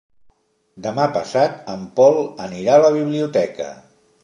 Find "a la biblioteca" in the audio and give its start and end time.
2.81-3.71